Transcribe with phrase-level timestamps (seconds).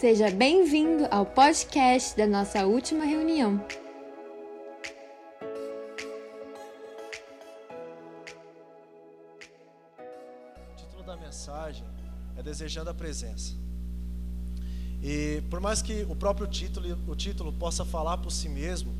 [0.00, 3.62] Seja bem-vindo ao podcast da nossa última reunião.
[10.56, 11.84] O título da mensagem
[12.34, 13.52] é Desejando a Presença.
[15.02, 18.94] E por mais que o próprio título, o título possa falar por si mesmo,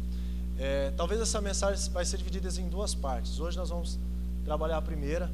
[0.59, 3.41] é, talvez essa mensagem vai ser dividida em duas partes.
[3.41, 3.99] Hoje nós vamos
[4.45, 5.33] trabalhar a primeira,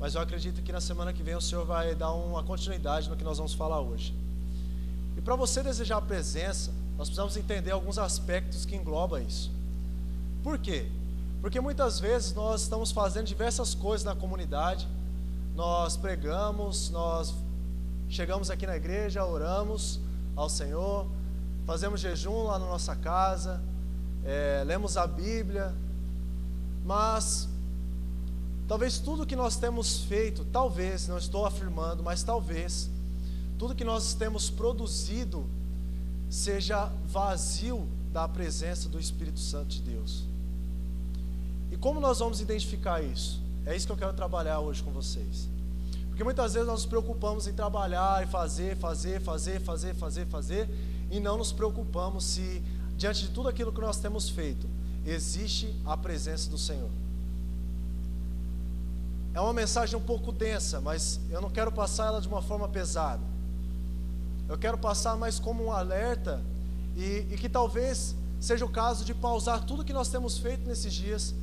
[0.00, 3.16] mas eu acredito que na semana que vem o Senhor vai dar uma continuidade no
[3.16, 4.25] que nós vamos falar hoje.
[5.26, 9.50] Para você desejar a presença, nós precisamos entender alguns aspectos que englobam isso.
[10.40, 10.86] Por quê?
[11.40, 14.86] Porque muitas vezes nós estamos fazendo diversas coisas na comunidade,
[15.56, 17.34] nós pregamos, nós
[18.08, 19.98] chegamos aqui na igreja, oramos
[20.36, 21.08] ao Senhor,
[21.66, 23.60] fazemos jejum lá na nossa casa,
[24.24, 25.74] é, lemos a Bíblia,
[26.84, 27.48] mas
[28.68, 32.88] talvez tudo que nós temos feito, talvez, não estou afirmando, mas talvez,
[33.58, 35.46] tudo que nós temos produzido
[36.28, 40.24] seja vazio da presença do Espírito Santo de Deus.
[41.70, 43.40] E como nós vamos identificar isso?
[43.64, 45.48] É isso que eu quero trabalhar hoje com vocês.
[46.08, 50.68] Porque muitas vezes nós nos preocupamos em trabalhar e fazer, fazer, fazer, fazer, fazer, fazer,
[51.10, 52.62] e não nos preocupamos se,
[52.96, 54.66] diante de tudo aquilo que nós temos feito,
[55.04, 56.88] existe a presença do Senhor.
[59.34, 62.66] É uma mensagem um pouco densa, mas eu não quero passar ela de uma forma
[62.66, 63.35] pesada.
[64.48, 66.42] Eu quero passar mais como um alerta
[66.96, 70.92] e, e que talvez seja o caso de pausar tudo que nós temos feito nesses
[70.92, 71.34] dias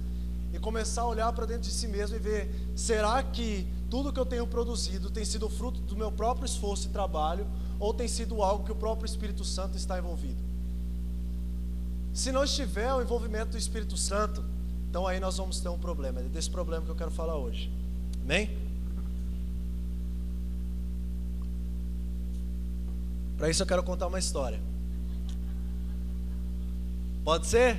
[0.53, 4.19] e começar a olhar para dentro de si mesmo e ver: será que tudo que
[4.19, 7.45] eu tenho produzido tem sido fruto do meu próprio esforço e trabalho,
[7.79, 10.41] ou tem sido algo que o próprio Espírito Santo está envolvido.
[12.13, 14.43] Se não estiver o envolvimento do Espírito Santo,
[14.89, 16.21] então aí nós vamos ter um problema.
[16.21, 17.71] É desse problema que eu quero falar hoje.
[18.21, 18.62] Amém?
[23.43, 24.57] Para isso eu quero contar uma história.
[27.25, 27.75] Pode ser?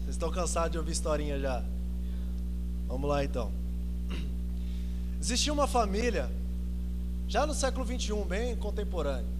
[0.00, 1.64] Vocês estão cansados de ouvir historinha já?
[2.86, 3.50] Vamos lá então.
[5.18, 6.30] Existia uma família,
[7.26, 9.30] já no século 21, bem contemporâneo,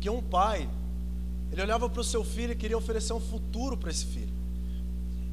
[0.00, 0.68] que um pai,
[1.52, 4.34] ele olhava para o seu filho e queria oferecer um futuro para esse filho.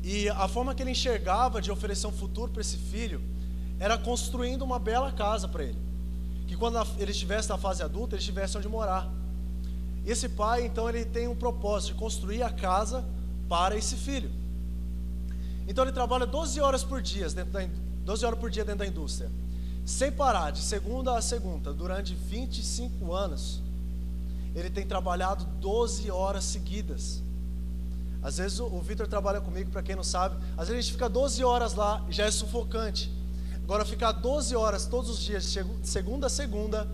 [0.04, 3.24] E a forma que ele enxergava de oferecer um futuro para esse filho
[3.80, 5.91] era construindo uma bela casa para ele.
[6.52, 9.10] Que quando ele estivesse na fase adulta, ele tivesse onde morar.
[10.06, 13.06] Esse pai, então, ele tem um propósito de construir a casa
[13.48, 14.30] para esse filho.
[15.66, 17.66] Então ele trabalha 12 horas por dia dentro da,
[18.04, 19.32] 12 horas por dia dentro da indústria,
[19.86, 23.62] sem parar, de segunda a segunda, durante 25 anos,
[24.54, 27.24] ele tem trabalhado 12 horas seguidas.
[28.22, 30.92] Às vezes o, o Vitor trabalha comigo, para quem não sabe, às vezes a gente
[30.92, 33.10] fica 12 horas lá e já é sufocante.
[33.64, 36.88] Agora ficar 12 horas todos os dias, de segunda a segunda,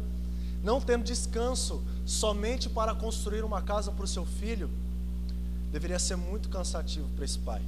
[0.63, 4.69] não tendo descanso, somente para construir uma casa para o seu filho,
[5.71, 7.61] deveria ser muito cansativo para esse pai.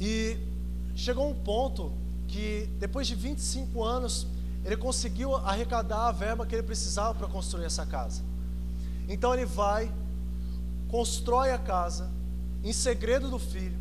[0.00, 0.36] E
[0.94, 1.92] chegou um ponto
[2.28, 4.26] que, depois de 25 anos,
[4.64, 8.22] ele conseguiu arrecadar a verba que ele precisava para construir essa casa.
[9.08, 9.92] Então ele vai,
[10.88, 12.10] constrói a casa,
[12.62, 13.78] em segredo do filho,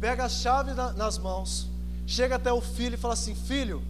[0.00, 1.68] pega a chave na, nas mãos,
[2.06, 3.82] chega até o filho e fala assim: Filho,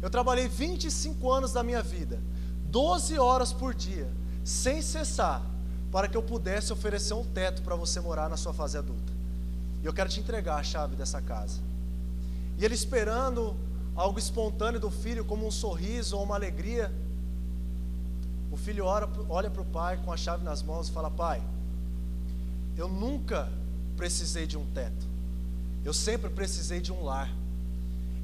[0.00, 2.20] eu trabalhei 25 anos da minha vida,
[2.70, 4.08] 12 horas por dia,
[4.44, 5.42] sem cessar,
[5.90, 9.12] para que eu pudesse oferecer um teto para você morar na sua fase adulta.
[9.82, 11.60] E eu quero te entregar a chave dessa casa.
[12.58, 13.56] E ele esperando
[13.94, 16.92] algo espontâneo do filho, como um sorriso ou uma alegria.
[18.50, 21.42] O filho ora, olha para o pai com a chave nas mãos e fala: Pai,
[22.76, 23.50] eu nunca
[23.96, 25.11] precisei de um teto.
[25.84, 27.30] Eu sempre precisei de um lar.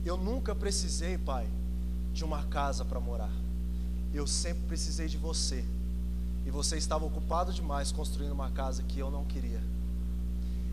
[0.04, 1.48] Eu nunca precisei, pai,
[2.12, 3.32] de uma casa para morar.
[4.14, 5.64] Eu sempre precisei de você.
[6.46, 9.60] E você estava ocupado demais construindo uma casa que eu não queria.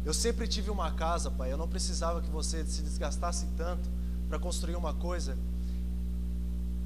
[0.05, 1.51] Eu sempre tive uma casa, pai.
[1.51, 3.89] Eu não precisava que você se desgastasse tanto
[4.29, 5.35] para construir uma coisa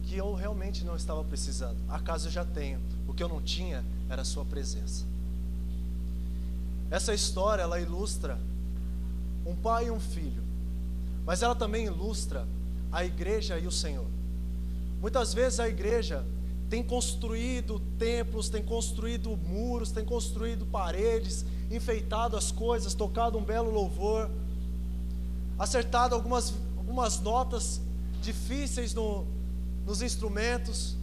[0.04, 1.78] que eu realmente não estava precisando.
[1.90, 2.80] A casa eu já tenho.
[3.08, 5.06] O que eu não tinha era a sua presença.
[6.90, 8.40] Essa história ela ilustra
[9.46, 10.44] um pai e um filho,
[11.26, 12.48] mas ela também ilustra
[12.92, 14.06] a igreja e o Senhor.
[15.02, 16.26] Muitas vezes a igreja
[16.70, 23.72] tem construído templos, tem construído muros, tem construído paredes, enfeitado as coisas, tocado um belo
[23.72, 24.30] louvor,
[25.58, 27.82] acertado algumas, algumas notas
[28.22, 29.26] difíceis no,
[29.86, 30.96] nos instrumentos.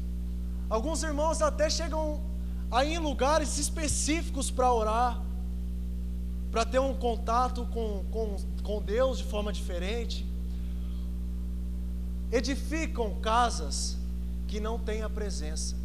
[0.70, 2.20] Alguns irmãos até chegam
[2.70, 5.22] aí em lugares específicos para orar,
[6.56, 10.26] para ter um contato com, com, com Deus de forma diferente.
[12.32, 13.98] Edificam casas
[14.48, 15.76] que não tem a presença.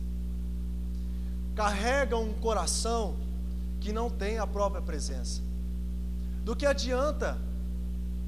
[1.57, 3.18] Carregam um coração
[3.81, 5.41] que não tem a própria presença.
[6.45, 7.38] Do que adianta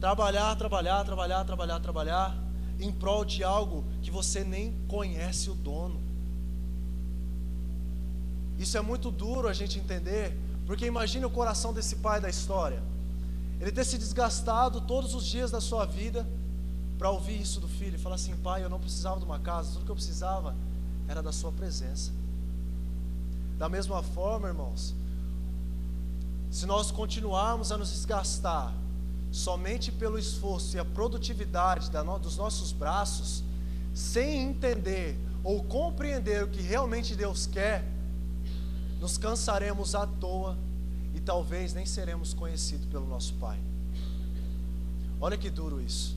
[0.02, 2.38] trabalhar, trabalhar, trabalhar, trabalhar, trabalhar
[2.78, 5.98] em prol de algo que você nem conhece o dono?
[8.60, 12.82] Isso é muito duro a gente entender, porque imagine o coração desse pai da história.
[13.60, 16.28] Ele ter se desgastado todos os dias da sua vida
[16.98, 19.74] para ouvir isso do filho e falar assim: pai, eu não precisava de uma casa,
[19.74, 20.56] tudo que eu precisava
[21.08, 22.12] era da sua presença.
[23.58, 24.96] Da mesma forma, irmãos,
[26.50, 28.74] se nós continuarmos a nos desgastar
[29.32, 31.90] somente pelo esforço e a produtividade
[32.22, 33.44] dos nossos braços,
[33.94, 37.84] sem entender ou compreender o que realmente Deus quer,
[39.04, 40.58] nos cansaremos à toa
[41.14, 43.60] e talvez nem seremos conhecidos pelo nosso Pai.
[45.20, 46.16] Olha que duro isso.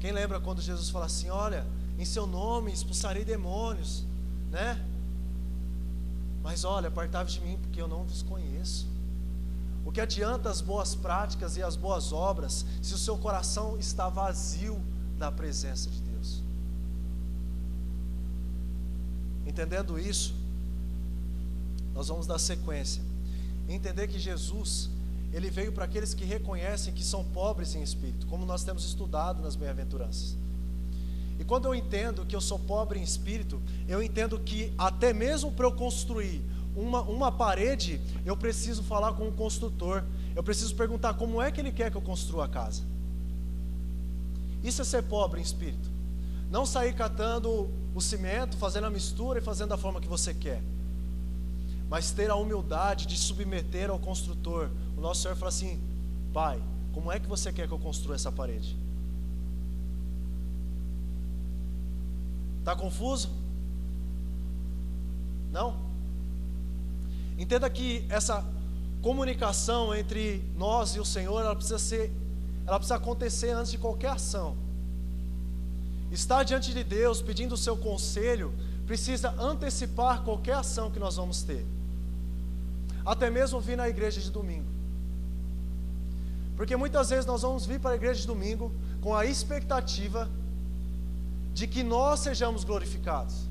[0.00, 1.66] Quem lembra quando Jesus fala assim: Olha,
[1.98, 4.06] em seu nome expulsarei demônios,
[4.50, 4.82] né?
[6.42, 8.86] Mas olha, apartai-vos de mim, porque eu não vos conheço.
[9.84, 14.08] O que adianta as boas práticas e as boas obras se o seu coração está
[14.08, 14.80] vazio
[15.18, 16.42] da presença de Deus?
[19.46, 20.37] Entendendo isso,
[21.98, 23.02] nós vamos dar sequência.
[23.68, 24.88] Entender que Jesus,
[25.32, 29.42] ele veio para aqueles que reconhecem que são pobres em espírito, como nós temos estudado
[29.42, 30.36] nas bem-aventuranças.
[31.40, 35.50] E quando eu entendo que eu sou pobre em espírito, eu entendo que até mesmo
[35.50, 36.40] para eu construir
[36.76, 40.04] uma, uma parede, eu preciso falar com o construtor.
[40.36, 42.84] Eu preciso perguntar como é que ele quer que eu construa a casa.
[44.62, 45.90] Isso é ser pobre em espírito.
[46.48, 50.62] Não sair catando o cimento, fazendo a mistura e fazendo da forma que você quer.
[51.88, 54.68] Mas ter a humildade de submeter ao construtor.
[54.96, 55.80] O nosso Senhor fala assim:
[56.32, 56.60] Pai,
[56.92, 58.76] como é que você quer que eu construa essa parede?
[62.58, 63.30] Está confuso?
[65.50, 65.76] Não?
[67.38, 68.44] Entenda que essa
[69.00, 72.12] comunicação entre nós e o Senhor, ela precisa ser,
[72.66, 74.56] ela precisa acontecer antes de qualquer ação.
[76.10, 78.52] Estar diante de Deus pedindo o seu conselho
[78.86, 81.64] precisa antecipar qualquer ação que nós vamos ter.
[83.14, 84.70] Até mesmo vir na igreja de domingo.
[86.56, 88.66] Porque muitas vezes nós vamos vir para a igreja de domingo
[89.00, 90.28] com a expectativa
[91.58, 93.48] de que nós sejamos glorificados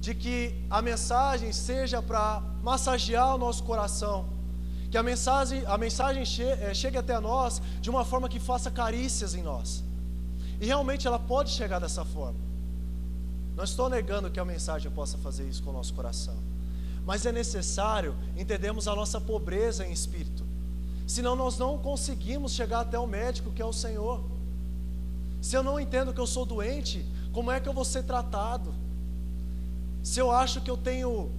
[0.00, 4.26] de que a mensagem seja para massagear o nosso coração,
[4.90, 8.70] que a mensagem, a mensagem che, é, chegue até nós de uma forma que faça
[8.70, 9.84] carícias em nós.
[10.58, 12.40] E realmente ela pode chegar dessa forma.
[13.54, 16.36] Não estou negando que a mensagem possa fazer isso com o nosso coração.
[17.10, 20.44] Mas é necessário entendermos a nossa pobreza em espírito.
[21.08, 24.22] Senão nós não conseguimos chegar até o médico que é o Senhor.
[25.42, 28.72] Se eu não entendo que eu sou doente, como é que eu vou ser tratado?
[30.04, 31.32] Se eu acho que eu tenho,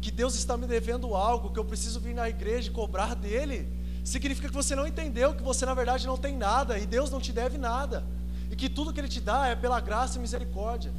[0.00, 3.68] que Deus está me devendo algo, que eu preciso vir na igreja e cobrar dele,
[4.04, 7.20] significa que você não entendeu que você na verdade não tem nada e Deus não
[7.20, 8.02] te deve nada,
[8.50, 10.92] e que tudo que Ele te dá é pela graça e misericórdia.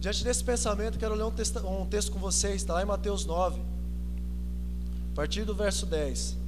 [0.00, 3.26] Diante desse pensamento, quero ler um texto, um texto com vocês, está lá em Mateus
[3.26, 6.38] 9, a partir do verso 10.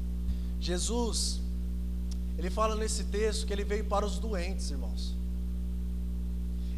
[0.58, 1.38] Jesus,
[2.38, 5.14] ele fala nesse texto que ele veio para os doentes, irmãos.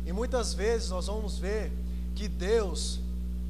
[0.04, 1.70] E muitas vezes nós vamos ver
[2.12, 2.98] que Deus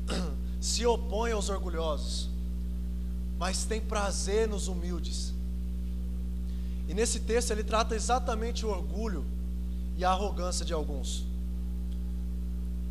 [0.60, 2.28] se opõe aos orgulhosos,
[3.38, 5.32] mas tem prazer nos humildes.
[6.86, 9.24] E nesse texto ele trata exatamente o orgulho
[9.96, 11.24] e a arrogância de alguns.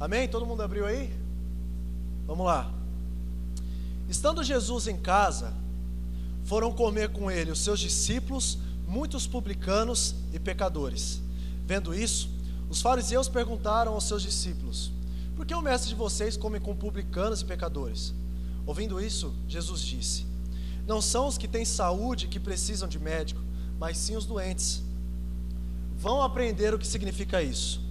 [0.04, 0.28] Amém?
[0.28, 1.18] Todo mundo abriu aí?
[2.28, 2.70] Vamos lá.
[4.10, 5.54] Estando Jesus em casa,
[6.44, 11.22] foram comer com ele os seus discípulos, muitos publicanos e pecadores.
[11.66, 12.30] Vendo isso,
[12.70, 14.92] os fariseus perguntaram aos seus discípulos:
[15.38, 18.14] por que o mestre de vocês come com publicanos e pecadores?
[18.66, 20.26] Ouvindo isso, Jesus disse:
[20.86, 23.40] Não são os que têm saúde que precisam de médico,
[23.80, 24.84] mas sim os doentes.
[25.98, 27.82] Vão aprender o que significa isso.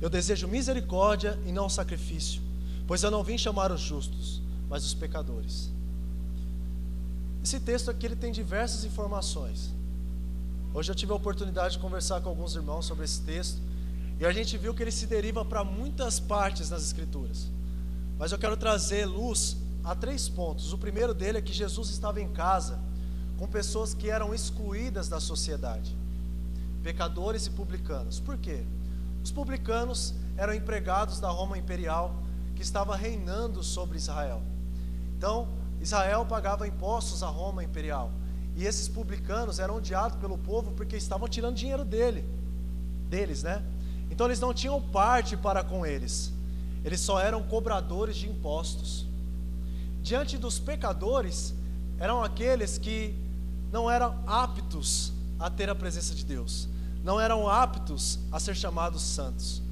[0.00, 2.42] Eu desejo misericórdia e não sacrifício,
[2.86, 5.70] pois eu não vim chamar os justos, mas os pecadores.
[7.42, 9.72] Esse texto aqui ele tem diversas informações.
[10.72, 13.60] Hoje eu tive a oportunidade de conversar com alguns irmãos sobre esse texto
[14.18, 17.50] e a gente viu que ele se deriva para muitas partes nas Escrituras.
[18.18, 20.72] Mas eu quero trazer luz a três pontos.
[20.72, 22.78] O primeiro dele é que Jesus estava em casa
[23.38, 25.94] com pessoas que eram excluídas da sociedade,
[26.82, 28.20] pecadores e publicanos.
[28.20, 28.64] Por quê?
[29.24, 32.14] Os publicanos eram empregados da Roma imperial
[32.54, 34.42] que estava reinando sobre Israel.
[35.16, 35.48] Então,
[35.80, 38.12] Israel pagava impostos à Roma imperial.
[38.54, 42.22] E esses publicanos eram odiados pelo povo porque estavam tirando dinheiro dele,
[43.08, 43.62] deles, né?
[44.10, 46.30] Então eles não tinham parte para com eles.
[46.84, 49.06] eles só eram cobradores de impostos.
[50.02, 51.54] Diante dos pecadores,
[51.98, 53.14] eram aqueles que
[53.72, 56.68] não eram aptos a ter a presença de Deus,
[57.04, 59.62] não eram aptos a ser chamados santos.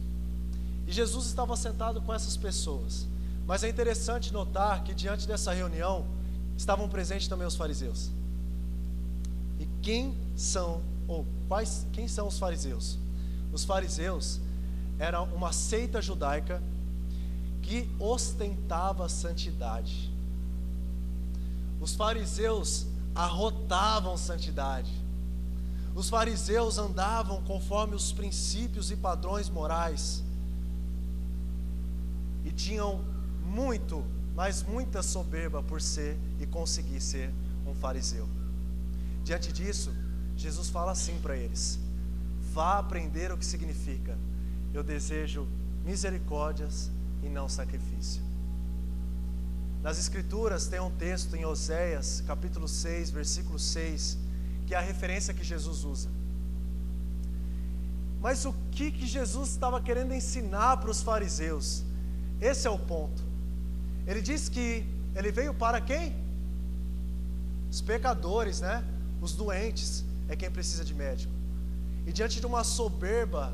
[0.87, 3.07] E Jesus estava sentado com essas pessoas.
[3.47, 6.05] Mas é interessante notar que diante dessa reunião
[6.59, 8.11] estavam presentes também os fariseus.
[9.59, 12.99] E quem são ou quais quem são os fariseus?
[13.51, 14.39] Os fariseus
[14.99, 16.63] eram uma seita judaica
[17.63, 20.13] que ostentava santidade.
[21.81, 25.02] Os fariseus arrotavam santidade.
[25.95, 30.23] Os fariseus andavam conforme os princípios e padrões morais.
[32.45, 33.05] E tinham
[33.45, 37.33] muito, mas muita soberba por ser e conseguir ser
[37.67, 38.29] um fariseu.
[39.23, 39.95] Diante disso,
[40.37, 41.79] Jesus fala assim para eles:
[42.53, 44.17] vá aprender o que significa.
[44.73, 45.47] Eu desejo
[45.85, 46.91] misericórdias
[47.23, 48.23] e não sacrifício.
[49.83, 54.17] Nas Escrituras tem um texto em Oséias, capítulo 6, versículo 6,
[54.73, 56.09] que é a referência que Jesus usa.
[58.23, 61.83] Mas o que, que Jesus estava querendo ensinar para os fariseus?
[62.41, 63.23] Esse é o ponto.
[64.07, 66.17] Ele diz que ele veio para quem?
[67.71, 68.83] Os pecadores, né?
[69.21, 71.35] Os doentes é quem precisa de médico.
[72.07, 73.53] E diante de uma soberba,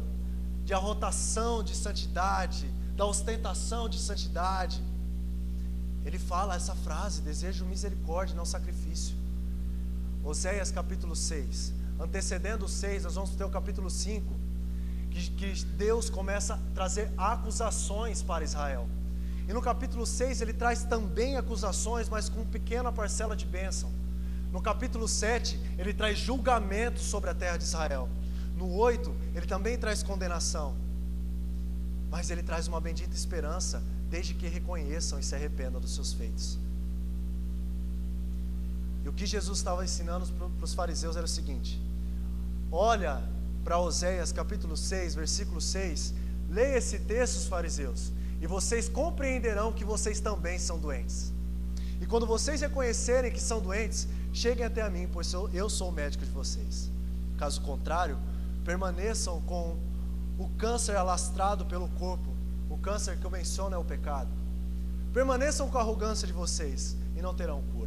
[0.65, 4.81] de arrotação de santidade, da ostentação de santidade,
[6.05, 9.18] ele fala essa frase: desejo misericórdia, não sacrifício.
[10.29, 11.73] Oséias capítulo 6.
[11.99, 14.31] Antecedendo o 6, nós vamos ter o capítulo 5,
[15.11, 18.87] que, que Deus começa a trazer acusações para Israel.
[19.49, 23.91] E no capítulo 6 ele traz também acusações, mas com pequena parcela de bênção.
[24.53, 28.07] No capítulo 7, ele traz julgamento sobre a terra de Israel.
[28.55, 30.77] No 8, ele também traz condenação.
[32.11, 36.59] Mas ele traz uma bendita esperança desde que reconheçam e se arrependam dos seus feitos.
[39.09, 40.27] E o que Jesus estava ensinando
[40.59, 41.83] para os fariseus era o seguinte:
[42.71, 43.23] olha
[43.65, 46.13] para Oséias capítulo 6, versículo 6,
[46.51, 51.33] leia esse texto, os fariseus, e vocês compreenderão que vocês também são doentes.
[52.03, 55.93] E quando vocês reconhecerem que são doentes, cheguem até a mim, pois eu sou o
[55.93, 56.91] médico de vocês.
[57.39, 58.19] Caso contrário,
[58.63, 59.79] permaneçam com
[60.39, 62.29] o câncer alastrado pelo corpo,
[62.69, 64.29] o câncer que eu menciono é o pecado.
[65.15, 67.78] Permaneçam com a arrogância de vocês e não terão cura.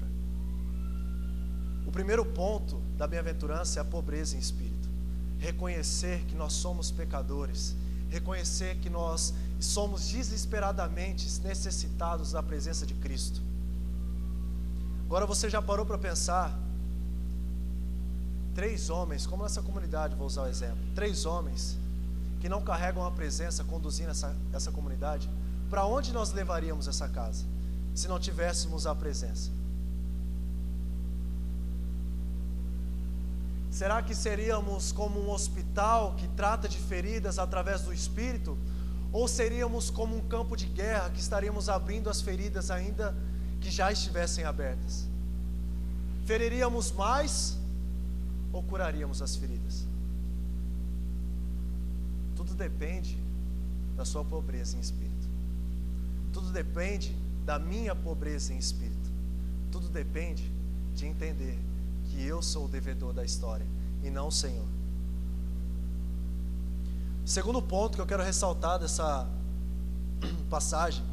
[1.91, 4.87] O primeiro ponto da bem-aventurança é a pobreza em espírito.
[5.37, 7.75] Reconhecer que nós somos pecadores,
[8.09, 13.41] reconhecer que nós somos desesperadamente necessitados da presença de Cristo.
[15.05, 16.57] Agora você já parou para pensar?
[18.55, 21.77] Três homens, como nessa comunidade, vou usar o exemplo, três homens
[22.39, 25.29] que não carregam a presença conduzindo essa, essa comunidade,
[25.69, 27.43] para onde nós levaríamos essa casa,
[27.93, 29.59] se não tivéssemos a presença?
[33.71, 38.57] Será que seríamos como um hospital que trata de feridas através do Espírito?
[39.13, 43.15] Ou seríamos como um campo de guerra que estaríamos abrindo as feridas ainda
[43.61, 45.07] que já estivessem abertas?
[46.25, 47.57] Feriríamos mais
[48.51, 49.87] ou curaríamos as feridas?
[52.35, 53.17] Tudo depende
[53.95, 55.29] da sua pobreza em espírito.
[56.33, 59.09] Tudo depende da minha pobreza em espírito.
[59.71, 60.51] Tudo depende
[60.93, 61.57] de entender
[62.11, 63.65] que eu sou o devedor da história
[64.03, 64.65] e não o Senhor.
[67.25, 69.27] Segundo ponto que eu quero ressaltar dessa
[70.49, 71.03] passagem,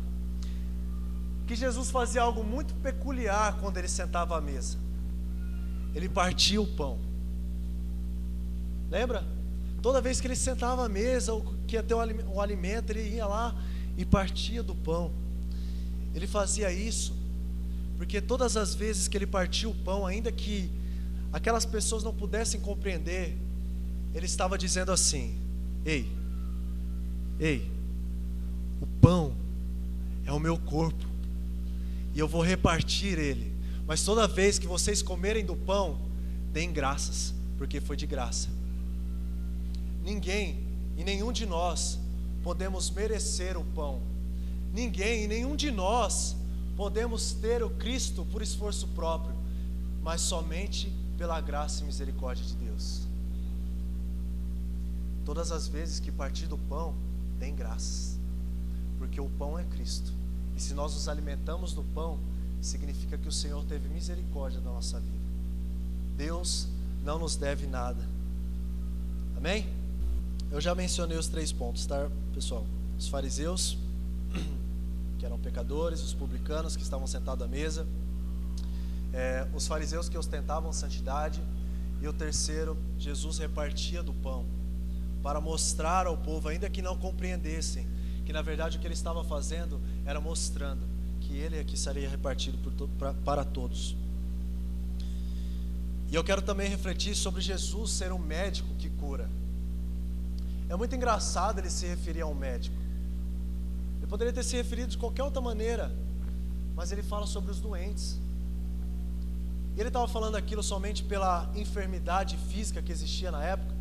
[1.46, 4.76] que Jesus fazia algo muito peculiar quando ele sentava à mesa.
[5.94, 6.98] Ele partia o pão.
[8.90, 9.24] Lembra?
[9.80, 13.26] Toda vez que ele sentava à mesa, ou que ia ter um alimento, ele ia
[13.26, 13.54] lá
[13.96, 15.12] e partia do pão.
[16.14, 17.14] Ele fazia isso,
[17.96, 20.70] porque todas as vezes que ele partia o pão, ainda que
[21.32, 23.36] aquelas pessoas não pudessem compreender,
[24.14, 25.38] ele estava dizendo assim:
[25.84, 26.10] Ei,
[27.38, 27.70] ei,
[28.80, 29.34] o pão
[30.24, 31.06] é o meu corpo,
[32.14, 33.52] e eu vou repartir ele.
[33.86, 35.98] Mas toda vez que vocês comerem do pão,
[36.52, 38.48] deem graças, porque foi de graça.
[40.04, 40.62] Ninguém
[40.96, 41.98] e nenhum de nós
[42.42, 44.00] podemos merecer o pão.
[44.72, 46.36] Ninguém e nenhum de nós
[46.76, 49.34] podemos ter o Cristo por esforço próprio,
[50.02, 53.00] mas somente pela graça e misericórdia de Deus.
[55.26, 56.94] Todas as vezes que partir do pão,
[57.38, 58.16] deem graças,
[58.98, 60.12] porque o pão é Cristo.
[60.56, 62.18] E se nós nos alimentamos do pão,
[62.62, 65.18] significa que o Senhor teve misericórdia da nossa vida.
[66.16, 66.68] Deus
[67.04, 68.02] não nos deve nada.
[69.36, 69.68] Amém?
[70.50, 72.64] Eu já mencionei os três pontos, tá, pessoal?
[72.98, 73.76] Os fariseus,
[75.18, 77.86] que eram pecadores, os publicanos que estavam sentados à mesa,
[79.12, 81.42] é, os fariseus que ostentavam santidade,
[82.00, 84.46] e o terceiro, Jesus repartia do pão
[85.22, 87.86] para mostrar ao povo, ainda que não compreendessem,
[88.24, 90.86] que na verdade o que ele estava fazendo era mostrando
[91.20, 93.96] que ele é que seria repartido to pra, para todos.
[96.10, 99.28] E eu quero também refletir sobre Jesus ser um médico que cura.
[100.68, 102.76] É muito engraçado ele se referir a um médico.
[103.98, 105.92] Ele poderia ter se referido de qualquer outra maneira,
[106.74, 108.18] mas ele fala sobre os doentes.
[109.78, 113.72] E ele estava falando aquilo somente pela enfermidade física que existia na época.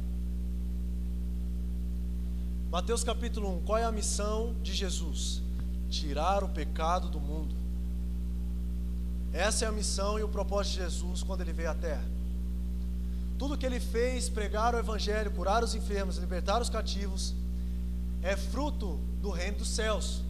[2.70, 5.42] Mateus capítulo 1, qual é a missão de Jesus?
[5.90, 7.56] Tirar o pecado do mundo.
[9.34, 12.06] Essa é a missão e o propósito de Jesus quando ele veio à terra.
[13.40, 17.34] Tudo que ele fez, pregar o evangelho, curar os enfermos, libertar os cativos,
[18.22, 20.22] é fruto do reino dos céus.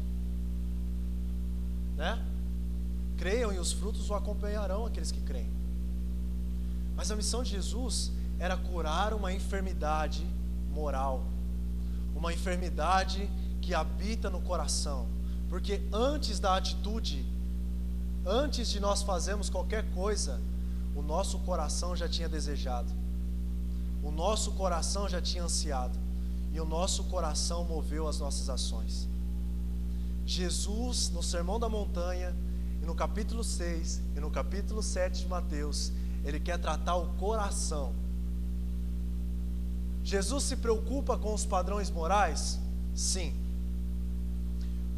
[1.97, 2.25] Né?
[3.17, 5.56] Creiam e os frutos o acompanharão aqueles que creem.
[6.97, 10.27] Mas a missão de Jesus era curar uma enfermidade
[10.69, 11.23] moral
[12.17, 13.29] uma enfermidade
[13.61, 15.07] que habita no coração.
[15.49, 17.25] Porque antes da atitude,
[18.25, 20.41] antes de nós fazermos qualquer coisa,
[20.95, 22.91] o nosso coração já tinha desejado,
[24.03, 25.97] o nosso coração já tinha ansiado,
[26.51, 29.07] e o nosso coração moveu as nossas ações.
[30.25, 32.35] Jesus, no Sermão da Montanha,
[32.81, 35.91] e no capítulo 6 e no capítulo 7 de Mateus,
[36.27, 37.93] ele quer tratar o coração
[40.07, 42.57] Jesus se preocupa com os padrões morais?
[42.95, 43.35] Sim.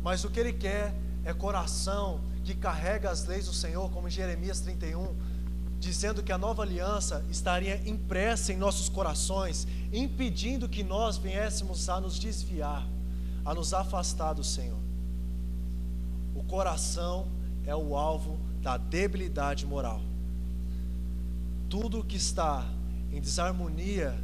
[0.04, 0.94] Mas o que ele quer
[1.26, 5.16] é coração que carrega as leis do Senhor, como em Jeremias 31,
[5.80, 12.00] dizendo que a nova aliança estaria impressa em nossos corações, impedindo que nós viéssemos a
[12.00, 12.88] nos desviar,
[13.44, 14.78] a nos afastar do Senhor.
[16.36, 17.28] O coração
[17.66, 20.09] é o alvo da debilidade moral.
[21.70, 22.66] Tudo que está
[23.12, 24.18] em desarmonia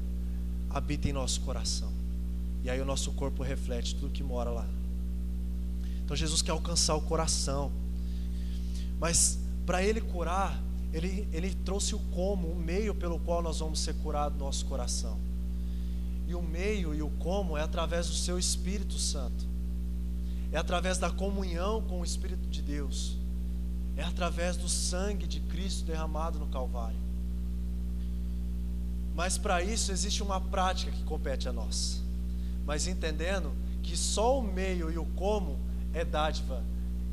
[0.70, 1.94] habita em nosso coração.
[2.64, 4.68] E aí o nosso corpo reflete tudo que mora lá.
[6.04, 7.72] Então Jesus quer alcançar o coração.
[9.00, 10.60] Mas para ele curar,
[10.92, 14.66] ele, ele trouxe o como, o meio pelo qual nós vamos ser curados no nosso
[14.66, 15.20] coração.
[16.28, 19.46] E o meio e o como é através do seu Espírito Santo.
[20.52, 23.18] É através da comunhão com o Espírito de Deus.
[23.96, 27.05] É através do sangue de Cristo derramado no Calvário.
[29.15, 32.01] Mas para isso existe uma prática que compete a nós.
[32.65, 35.58] Mas entendendo que só o meio e o como
[35.93, 36.62] é dádiva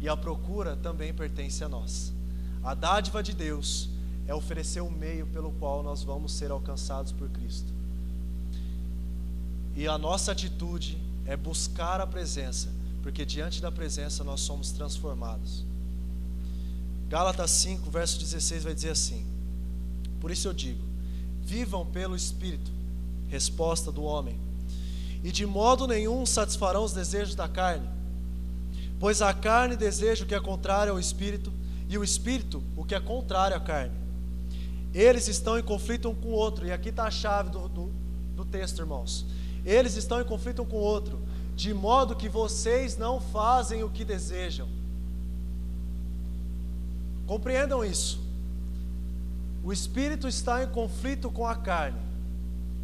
[0.00, 2.12] e a procura também pertence a nós.
[2.64, 3.88] A dádiva de Deus
[4.26, 7.72] é oferecer o meio pelo qual nós vamos ser alcançados por Cristo.
[9.76, 12.68] E a nossa atitude é buscar a presença,
[13.02, 15.64] porque diante da presença nós somos transformados.
[17.08, 19.24] Gálatas 5, verso 16 vai dizer assim:
[20.20, 20.91] Por isso eu digo,
[21.44, 22.70] vivam pelo Espírito.
[23.28, 24.38] Resposta do homem.
[25.24, 27.88] E de modo nenhum satisfarão os desejos da carne,
[28.98, 31.52] pois a carne deseja o que é contrário ao Espírito,
[31.88, 33.94] e o Espírito o que é contrário à carne.
[34.92, 37.90] Eles estão em conflito um com o outro, e aqui está a chave do, do,
[38.37, 39.24] do texto, irmãos.
[39.64, 41.20] Eles estão em conflito um com o outro,
[41.55, 44.68] de modo que vocês não fazem o que desejam.
[47.26, 48.20] Compreendam isso.
[49.64, 52.01] O espírito está em conflito com a carne,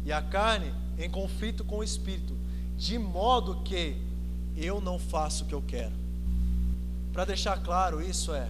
[0.05, 2.33] e a carne em conflito com o espírito,
[2.77, 4.01] de modo que
[4.55, 5.93] eu não faço o que eu quero.
[7.11, 8.49] Para deixar claro isso é: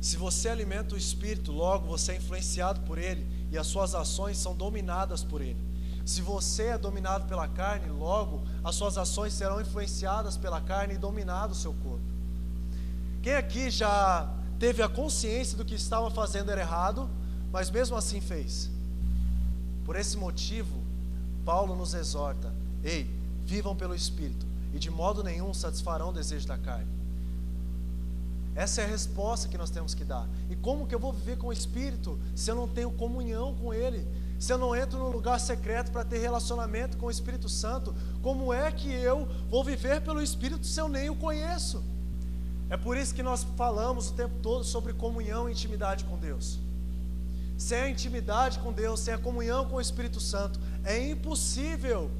[0.00, 4.38] se você alimenta o espírito, logo você é influenciado por ele e as suas ações
[4.38, 5.60] são dominadas por ele.
[6.04, 10.98] Se você é dominado pela carne, logo as suas ações serão influenciadas pela carne e
[10.98, 12.04] dominado o seu corpo.
[13.22, 17.08] Quem aqui já teve a consciência do que estava fazendo era errado,
[17.52, 18.70] mas mesmo assim fez.
[19.84, 20.82] Por esse motivo,
[21.44, 23.08] Paulo nos exorta: ei,
[23.44, 26.96] vivam pelo Espírito, e de modo nenhum satisfarão o desejo da carne.
[28.54, 30.26] Essa é a resposta que nós temos que dar.
[30.48, 33.72] E como que eu vou viver com o Espírito se eu não tenho comunhão com
[33.72, 34.06] Ele?
[34.38, 38.52] Se eu não entro num lugar secreto para ter relacionamento com o Espírito Santo, como
[38.52, 41.84] é que eu vou viver pelo Espírito se eu nem o conheço?
[42.68, 46.58] É por isso que nós falamos o tempo todo sobre comunhão e intimidade com Deus.
[47.56, 52.10] Sem a intimidade com Deus, sem a comunhão com o Espírito Santo, é impossível,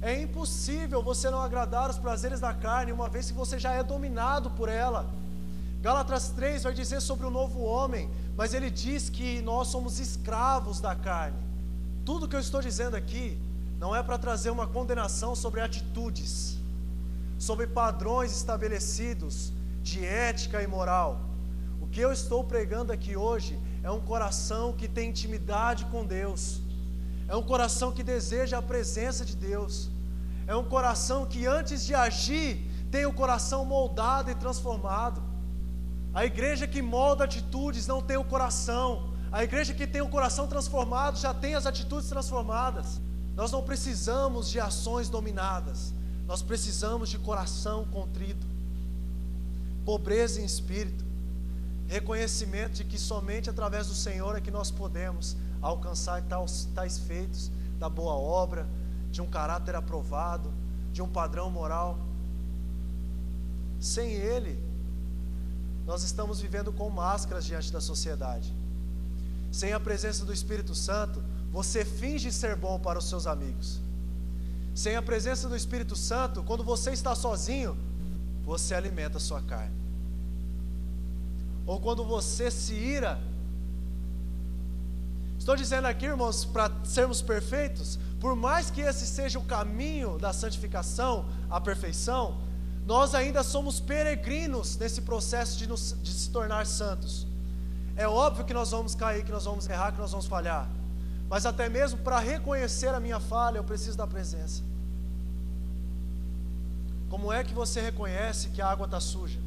[0.00, 3.82] é impossível você não agradar os prazeres da carne, uma vez que você já é
[3.82, 5.04] dominado por ela.
[5.82, 10.80] Gálatas 3 vai dizer sobre o novo homem, mas ele diz que nós somos escravos
[10.80, 11.38] da carne.
[12.04, 13.36] Tudo que eu estou dizendo aqui
[13.78, 16.56] não é para trazer uma condenação sobre atitudes,
[17.38, 19.52] sobre padrões estabelecidos
[19.90, 21.10] de ética e moral.
[21.80, 26.60] O que eu estou pregando aqui hoje é um coração que tem intimidade com Deus,
[27.26, 29.90] é um coração que deseja a presença de Deus,
[30.46, 32.50] é um coração que antes de agir
[32.90, 35.22] tem o coração moldado e transformado.
[36.12, 38.88] A igreja que molda atitudes não tem o coração,
[39.30, 43.00] a igreja que tem o coração transformado já tem as atitudes transformadas.
[43.36, 45.92] Nós não precisamos de ações dominadas,
[46.26, 48.46] nós precisamos de coração contrito,
[49.88, 51.02] pobreza em espírito,
[51.86, 57.50] reconhecimento de que somente através do Senhor é que nós podemos alcançar tais, tais feitos
[57.78, 58.68] da boa obra,
[59.10, 60.52] de um caráter aprovado,
[60.92, 61.98] de um padrão moral.
[63.80, 64.62] Sem Ele,
[65.86, 68.54] nós estamos vivendo com máscaras diante da sociedade.
[69.50, 73.80] Sem a presença do Espírito Santo, você finge ser bom para os seus amigos.
[74.74, 77.87] Sem a presença do Espírito Santo, quando você está sozinho,
[78.48, 79.76] você alimenta a sua carne.
[81.66, 83.20] Ou quando você se ira,
[85.38, 90.32] estou dizendo aqui, irmãos, para sermos perfeitos, por mais que esse seja o caminho da
[90.32, 92.38] santificação, a perfeição,
[92.86, 97.26] nós ainda somos peregrinos nesse processo de, nos, de se tornar santos.
[97.96, 100.66] É óbvio que nós vamos cair, que nós vamos errar, que nós vamos falhar.
[101.28, 104.62] Mas até mesmo para reconhecer a minha falha, eu preciso da presença.
[107.08, 109.40] Como é que você reconhece que a água está suja?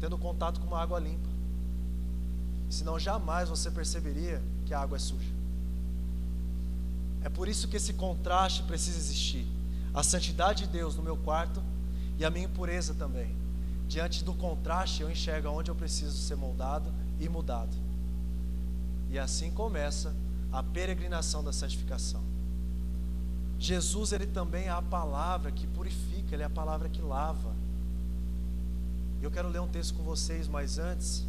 [0.00, 1.28] Tendo contato com uma água limpa.
[2.68, 5.32] Senão jamais você perceberia que a água é suja.
[7.24, 9.46] É por isso que esse contraste precisa existir.
[9.94, 11.62] A santidade de Deus no meu quarto
[12.18, 13.34] e a minha impureza também.
[13.88, 17.76] Diante do contraste, eu enxergo onde eu preciso ser moldado e mudado.
[19.10, 20.14] E assim começa
[20.50, 22.31] a peregrinação da santificação.
[23.62, 27.54] Jesus, ele também é a palavra que purifica, ele é a palavra que lava.
[29.22, 31.24] Eu quero ler um texto com vocês, mas antes,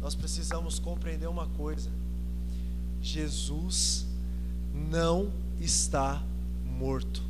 [0.00, 1.90] nós precisamos compreender uma coisa:
[3.02, 4.06] Jesus
[4.72, 5.30] não
[5.60, 6.22] está
[6.64, 7.22] morto.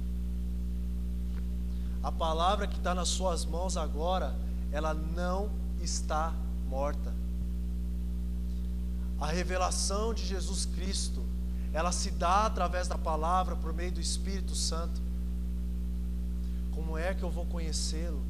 [2.00, 4.32] A palavra que está nas suas mãos agora,
[4.70, 5.50] ela não
[5.82, 6.32] está
[6.68, 7.12] morta.
[9.20, 11.23] A revelação de Jesus Cristo,
[11.74, 15.02] ela se dá através da palavra por meio do Espírito Santo.
[16.72, 18.22] Como é que eu vou conhecê-lo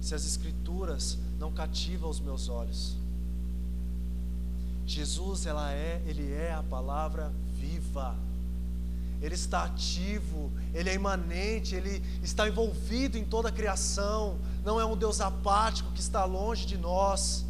[0.00, 2.96] se as Escrituras não cativam os meus olhos?
[4.86, 8.14] Jesus, ela é, ele é a palavra viva.
[9.20, 14.38] Ele está ativo, ele é imanente, ele está envolvido em toda a criação.
[14.64, 17.44] Não é um Deus apático que está longe de nós.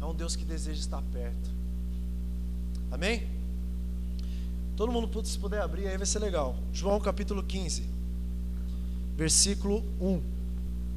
[0.00, 1.50] É um Deus que deseja estar perto.
[2.90, 3.31] Amém?
[4.76, 6.56] Todo mundo, se puder abrir, aí vai ser legal.
[6.72, 7.84] João capítulo 15,
[9.16, 10.20] versículo 1.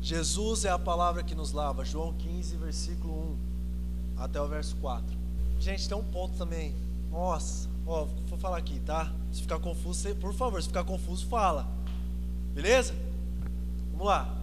[0.01, 1.83] Jesus é a palavra que nos lava.
[1.83, 3.37] João 15, versículo
[4.17, 5.05] 1 até o verso 4.
[5.59, 6.73] Gente, tem um ponto também.
[7.11, 9.11] Nossa, ó, vou falar aqui, tá?
[9.31, 11.67] Se ficar confuso, você, por favor, se ficar confuso, fala.
[12.53, 12.93] Beleza?
[13.91, 14.37] Vamos lá.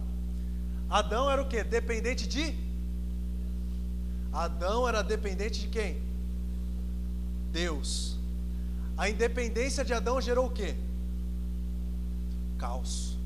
[0.89, 1.63] Adão era o que?
[1.63, 2.55] Dependente de?
[4.31, 6.01] Adão era dependente de quem?
[7.51, 8.17] Deus.
[8.97, 10.75] A independência de Adão gerou o que?
[12.57, 13.17] Caos.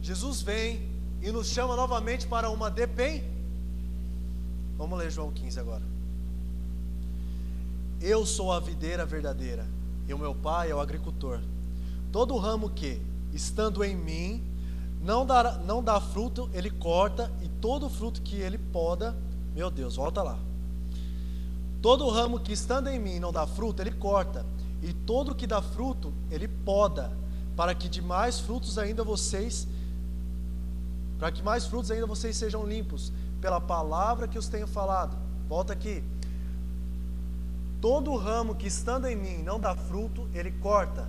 [0.00, 0.88] Jesus vem
[1.20, 3.28] e nos chama novamente para uma dependência.
[4.76, 5.82] Vamos ler João 15 agora.
[8.00, 9.66] Eu sou a videira verdadeira,
[10.06, 11.40] e o meu pai é o agricultor.
[12.12, 14.44] Todo ramo que, estando em mim,
[15.02, 19.16] não dá, não dá fruto, ele corta, e todo fruto que ele poda,
[19.52, 20.38] meu Deus, volta lá.
[21.80, 24.44] Todo ramo que estando em mim não dá fruto, ele corta,
[24.82, 27.12] e todo que dá fruto, ele poda,
[27.56, 29.66] para que de mais frutos ainda vocês,
[31.18, 35.16] para que mais frutos ainda vocês sejam limpos, pela palavra que os tenho falado.
[35.48, 36.02] Volta aqui.
[37.80, 41.08] Todo ramo que estando em mim não dá fruto, ele corta.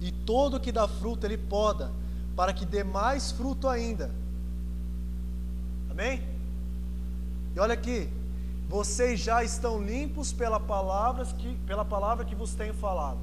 [0.00, 1.90] E todo que dá fruto, ele poda,
[2.36, 4.10] para que dê mais fruto ainda.
[5.90, 6.22] Amém?
[7.54, 8.10] E olha aqui,
[8.68, 13.18] vocês já estão limpos pela palavra que, pela palavra que vos tenho falado.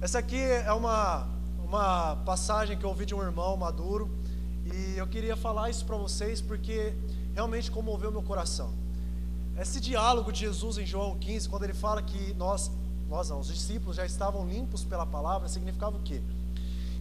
[0.00, 1.26] Essa aqui é uma,
[1.64, 4.08] uma passagem que eu ouvi de um irmão maduro,
[4.64, 6.94] e eu queria falar isso para vocês porque
[7.34, 8.72] realmente comoveu meu coração.
[9.58, 12.70] Esse diálogo de Jesus em João 15, quando ele fala que nós,
[13.08, 16.22] nós não, os discípulos já estavam limpos pela palavra, significava o quê?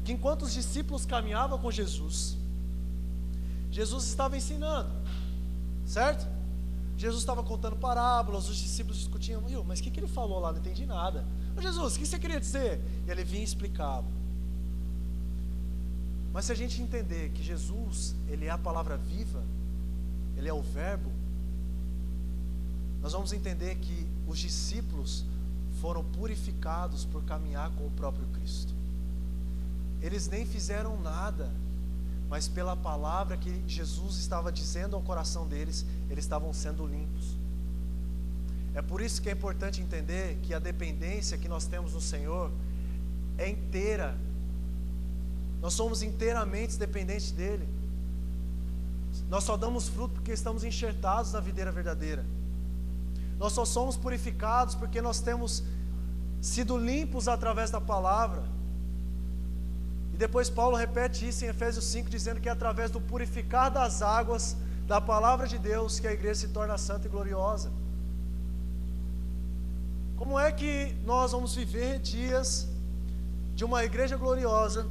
[0.04, 2.36] Que enquanto os discípulos caminhavam com Jesus,
[3.69, 4.89] Jesus estava ensinando,
[5.86, 6.37] certo?
[6.98, 10.52] Jesus estava contando parábolas, os discípulos discutiam, mas o que, que ele falou lá?
[10.52, 11.24] Não entendi nada.
[11.56, 12.82] Ô Jesus, o que você queria dizer?
[13.06, 14.08] E ele vinha e explicava.
[16.34, 19.44] Mas se a gente entender que Jesus, ele é a palavra viva,
[20.36, 21.12] ele é o verbo,
[23.02, 25.24] nós vamos entender que os discípulos
[25.80, 28.74] foram purificados por caminhar com o próprio Cristo.
[30.02, 31.52] Eles nem fizeram nada,
[32.30, 37.38] mas pela palavra que Jesus estava dizendo ao coração deles, eles estavam sendo limpos.
[38.74, 42.52] É por isso que é importante entender que a dependência que nós temos no Senhor
[43.38, 44.16] é inteira.
[45.62, 47.68] Nós somos inteiramente dependentes dele.
[49.30, 52.26] Nós só damos fruto porque estamos enxertados na videira verdadeira.
[53.40, 55.63] Nós só somos purificados porque nós temos
[56.42, 58.44] sido limpos através da palavra.
[60.18, 64.02] E depois Paulo repete isso em Efésios 5, dizendo que é através do purificar das
[64.02, 67.70] águas da palavra de Deus que a igreja se torna santa e gloriosa.
[70.16, 72.68] Como é que nós vamos viver dias
[73.54, 74.88] de uma igreja gloriosa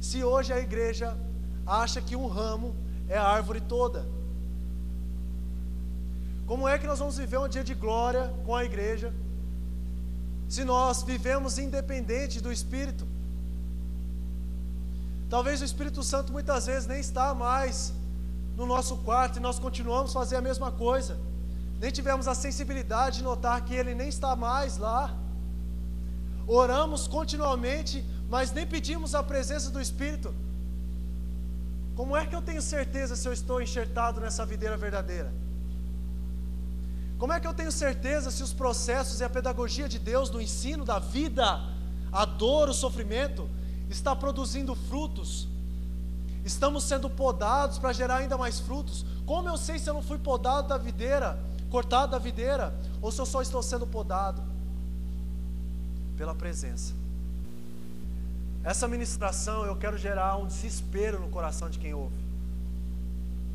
[0.00, 1.18] se hoje a igreja
[1.66, 2.74] acha que um ramo
[3.10, 4.06] é a árvore toda?
[6.46, 9.12] Como é que nós vamos viver um dia de glória com a igreja
[10.48, 13.11] se nós vivemos independente do Espírito?
[15.32, 17.90] Talvez o Espírito Santo muitas vezes nem está mais
[18.54, 21.14] no nosso quarto e nós continuamos a fazer a mesma coisa.
[21.80, 25.16] Nem tivemos a sensibilidade de notar que ele nem está mais lá.
[26.46, 30.34] Oramos continuamente, mas nem pedimos a presença do Espírito.
[31.96, 35.32] Como é que eu tenho certeza se eu estou enxertado nessa videira verdadeira?
[37.16, 40.42] Como é que eu tenho certeza se os processos e a pedagogia de Deus no
[40.42, 41.58] ensino da vida,
[42.12, 43.48] a dor, o sofrimento,
[43.92, 45.48] está produzindo frutos?
[46.44, 49.06] Estamos sendo podados para gerar ainda mais frutos.
[49.24, 51.38] Como eu sei se eu não fui podado da videira,
[51.70, 54.42] cortado da videira, ou se eu só estou sendo podado?
[56.16, 56.94] Pela presença.
[58.64, 62.16] Essa ministração eu quero gerar um desespero no coração de quem ouve,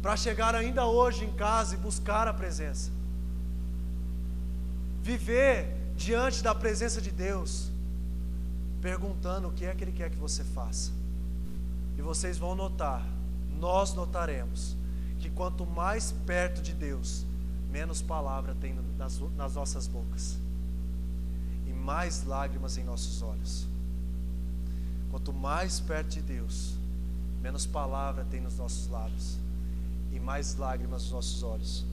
[0.02, 2.98] para chegar ainda hoje em casa e buscar a presença
[5.08, 7.72] viver diante da presença de Deus,
[8.88, 10.94] perguntando o que é que Ele quer que você faça.
[11.98, 13.06] E vocês vão notar,
[13.60, 14.78] nós notaremos,
[15.20, 17.26] que quanto mais perto de Deus,
[17.70, 20.38] menos palavra tem nas, nas nossas bocas
[21.68, 23.68] e mais lágrimas em nossos olhos.
[25.12, 26.76] Quanto mais perto de Deus,
[27.42, 29.38] menos palavra tem nos nossos lábios
[30.14, 31.86] e mais lágrimas nos nossos olhos.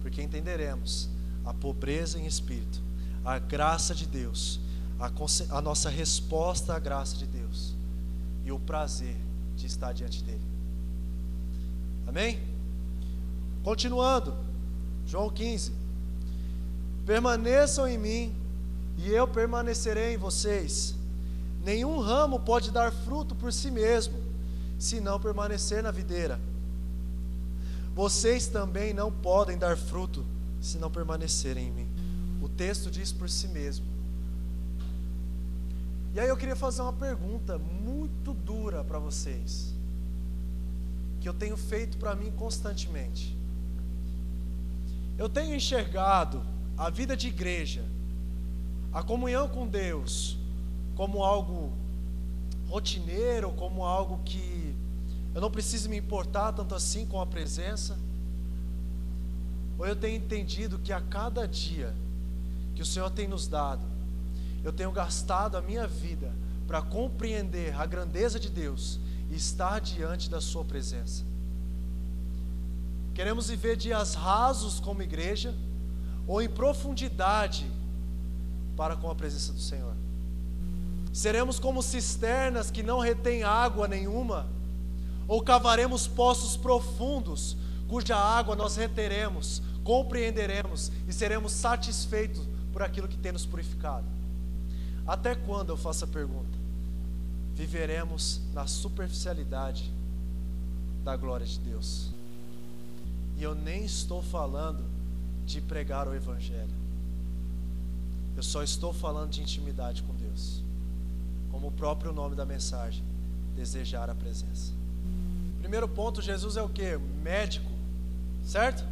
[0.00, 1.08] Porque entenderemos
[1.44, 2.80] a pobreza em espírito,
[3.24, 4.60] a graça de Deus,
[4.98, 5.10] a,
[5.56, 7.74] a nossa resposta à graça de Deus
[8.44, 9.16] e o prazer
[9.56, 10.40] de estar diante dEle.
[12.06, 12.40] Amém?
[13.62, 14.34] Continuando,
[15.06, 15.72] João 15:
[17.06, 18.34] Permaneçam em mim
[18.98, 20.94] e eu permanecerei em vocês.
[21.64, 24.14] Nenhum ramo pode dar fruto por si mesmo,
[24.78, 26.40] se não permanecer na videira.
[27.94, 30.24] Vocês também não podem dar fruto
[30.60, 31.88] se não permanecerem em mim.
[32.42, 33.91] O texto diz por si mesmo.
[36.14, 39.74] E aí eu queria fazer uma pergunta muito dura para vocês,
[41.20, 43.36] que eu tenho feito para mim constantemente.
[45.18, 46.42] Eu tenho enxergado
[46.76, 47.84] a vida de igreja,
[48.92, 50.36] a comunhão com Deus,
[50.96, 51.72] como algo
[52.68, 54.74] rotineiro, como algo que
[55.34, 57.96] eu não preciso me importar tanto assim com a presença
[59.82, 61.92] ou eu tenho entendido que a cada dia
[62.76, 63.82] que o Senhor tem nos dado,
[64.64, 66.32] eu tenho gastado a minha vida
[66.66, 68.98] para compreender a grandeza de Deus
[69.30, 71.24] e estar diante da Sua presença.
[73.14, 75.54] Queremos viver dias rasos como igreja
[76.26, 77.70] ou em profundidade
[78.76, 79.94] para com a presença do Senhor.
[81.12, 84.46] Seremos como cisternas que não retêm água nenhuma,
[85.28, 93.18] ou cavaremos poços profundos, cuja água nós reteremos, compreenderemos e seremos satisfeitos por aquilo que
[93.18, 94.06] tem nos purificado.
[95.06, 96.58] Até quando, eu faço a pergunta,
[97.54, 99.92] viveremos na superficialidade
[101.04, 102.10] da glória de Deus?
[103.36, 104.84] E eu nem estou falando
[105.44, 106.82] de pregar o Evangelho,
[108.36, 110.62] eu só estou falando de intimidade com Deus,
[111.50, 113.04] como o próprio nome da mensagem,
[113.54, 114.72] desejar a presença.
[115.60, 116.96] Primeiro ponto, Jesus é o que?
[117.22, 117.70] Médico,
[118.44, 118.84] certo?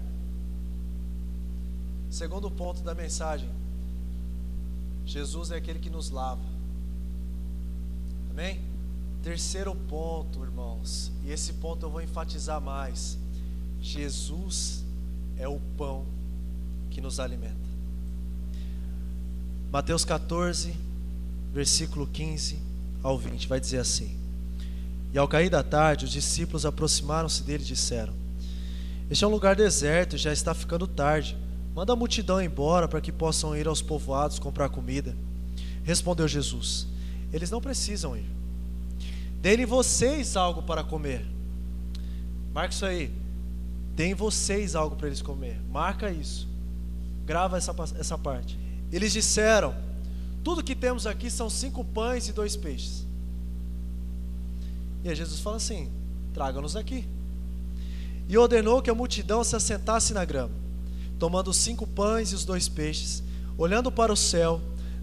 [2.11, 3.49] Segundo ponto da mensagem:
[5.07, 6.45] Jesus é aquele que nos lava.
[8.31, 8.61] Amém?
[9.23, 13.19] Terceiro ponto, irmãos, e esse ponto eu vou enfatizar mais:
[13.81, 14.85] Jesus
[15.37, 16.07] é o pão
[16.91, 17.55] que nos alimenta.
[19.71, 20.75] Mateus 14,
[21.53, 22.59] versículo 15
[23.03, 24.17] ao 20, vai dizer assim:
[25.13, 28.15] E ao cair da tarde, os discípulos aproximaram-se dele e disseram:
[29.11, 31.37] Este é um lugar deserto já está ficando tarde.
[31.75, 35.17] Manda a multidão embora para que possam ir aos povoados comprar comida.
[35.85, 36.87] Respondeu Jesus:
[37.33, 38.27] Eles não precisam ir.
[39.41, 41.25] Deem vocês algo para comer.
[42.53, 43.11] Marca isso aí.
[43.95, 45.61] Deem vocês algo para eles comer.
[45.71, 46.49] Marca isso.
[47.25, 48.59] Grava essa, essa parte.
[48.93, 49.75] Eles disseram:
[50.43, 53.07] Tudo que temos aqui são cinco pães e dois peixes.
[55.05, 55.91] E aí Jesus fala assim:
[56.35, 57.07] Traga-nos aqui.
[58.29, 60.53] E ordenou que a multidão se assentasse na grama.
[61.21, 63.23] Tomando cinco pães e os dois peixes,
[63.59, 64.59] olhando para o céu,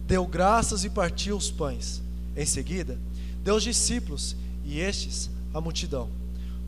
[0.08, 2.02] deu graças e partiu os pães.
[2.36, 2.98] Em seguida,
[3.44, 6.10] deu os discípulos e estes a multidão.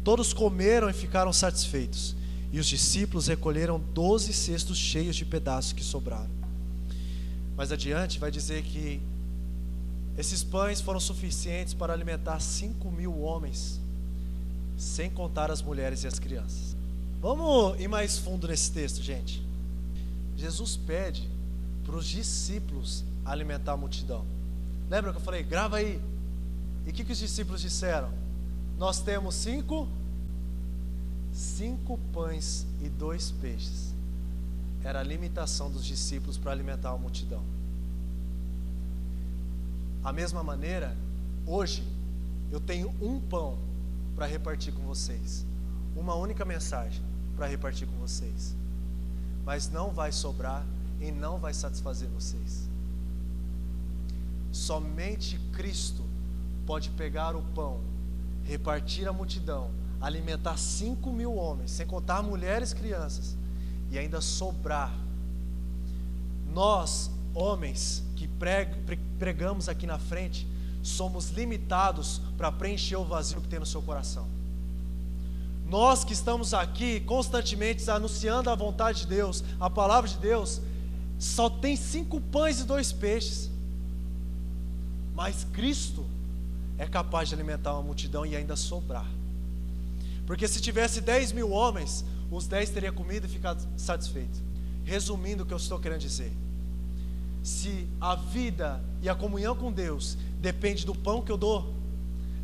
[0.04, 2.16] Todos comeram e ficaram satisfeitos.
[2.52, 6.30] E os discípulos recolheram doze cestos cheios de pedaços que sobraram.
[7.58, 9.02] Mais adiante vai dizer que
[10.16, 13.80] esses pães foram suficientes para alimentar cinco mil homens,
[14.78, 16.78] sem contar as mulheres e as crianças.
[17.22, 19.46] Vamos ir mais fundo nesse texto, gente.
[20.38, 21.30] Jesus pede
[21.84, 24.26] para os discípulos alimentar a multidão.
[24.90, 26.02] Lembra que eu falei, grava aí.
[26.86, 28.10] E o que, que os discípulos disseram?
[28.78, 29.86] Nós temos cinco,
[31.34, 33.94] cinco pães e dois peixes.
[34.82, 37.44] Era a limitação dos discípulos para alimentar a multidão.
[40.02, 40.96] A mesma maneira,
[41.46, 41.84] hoje,
[42.50, 43.58] eu tenho um pão
[44.16, 45.46] para repartir com vocês.
[45.98, 47.09] Uma única mensagem
[47.40, 48.54] para repartir com vocês.
[49.46, 50.66] Mas não vai sobrar
[51.00, 52.68] e não vai satisfazer vocês.
[54.52, 56.04] Somente Cristo
[56.66, 57.80] pode pegar o pão,
[58.44, 59.72] repartir a multidão,
[60.02, 63.38] alimentar cinco mil homens, sem contar mulheres e crianças,
[63.90, 64.94] e ainda sobrar.
[66.54, 68.30] Nós, homens que
[69.18, 70.46] pregamos aqui na frente,
[70.84, 74.28] somos limitados para preencher o vazio que tem no seu coração.
[75.70, 80.60] Nós que estamos aqui constantemente anunciando a vontade de Deus, a palavra de Deus,
[81.20, 83.52] só tem cinco pães e dois peixes.
[85.14, 86.04] Mas Cristo
[86.78, 89.06] é capaz de alimentar uma multidão e ainda sobrar.
[90.26, 94.42] Porque se tivesse 10 mil homens, os 10 teriam comido e ficado satisfeitos.
[94.84, 96.32] Resumindo o que eu estou querendo dizer.
[97.44, 101.74] Se a vida e a comunhão com Deus depende do pão que eu dou,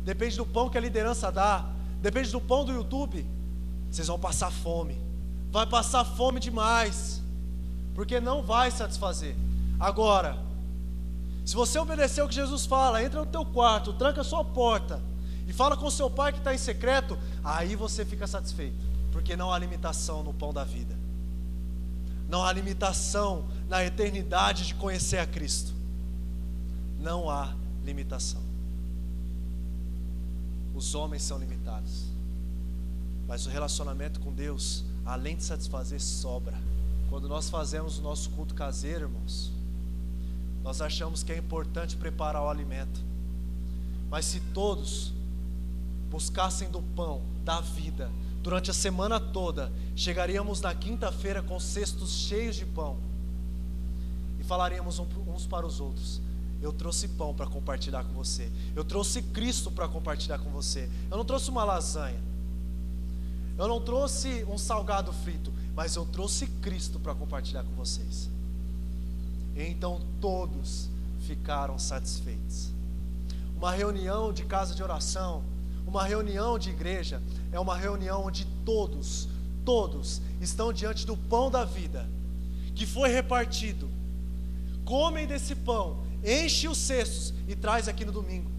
[0.04, 1.75] depende do pão que a liderança dá,
[2.06, 3.26] depende do pão do YouTube,
[3.90, 4.96] vocês vão passar fome.
[5.50, 7.20] Vai passar fome demais,
[7.96, 9.34] porque não vai satisfazer.
[9.80, 10.38] Agora,
[11.44, 15.02] se você obedecer o que Jesus fala, entra no teu quarto, tranca a sua porta
[15.48, 18.78] e fala com seu pai que está em secreto, aí você fica satisfeito,
[19.10, 20.94] porque não há limitação no pão da vida,
[22.28, 25.74] não há limitação na eternidade de conhecer a Cristo,
[27.00, 27.52] não há
[27.84, 28.45] limitação.
[30.76, 32.04] Os homens são limitados,
[33.26, 36.54] mas o relacionamento com Deus, além de satisfazer, sobra.
[37.08, 39.50] Quando nós fazemos o nosso culto caseiro, irmãos,
[40.62, 43.00] nós achamos que é importante preparar o alimento.
[44.10, 45.14] Mas se todos
[46.10, 48.10] buscassem do pão da vida
[48.42, 52.98] durante a semana toda, chegaríamos na quinta-feira com cestos cheios de pão
[54.38, 56.20] e falaríamos uns para os outros:
[56.62, 60.88] Eu trouxe pão para compartilhar com você, eu trouxe Cristo para compartilhar com você.
[61.10, 62.20] Eu não trouxe uma lasanha,
[63.58, 68.28] eu não trouxe um salgado frito, mas eu trouxe Cristo para compartilhar com vocês.
[69.56, 70.88] Então todos
[71.20, 72.70] ficaram satisfeitos.
[73.56, 75.42] Uma reunião de casa de oração,
[75.86, 79.28] uma reunião de igreja, é uma reunião onde todos,
[79.64, 82.06] todos estão diante do pão da vida,
[82.74, 83.88] que foi repartido.
[84.84, 88.50] Comem desse pão, enche os cestos e traz aqui no domingo.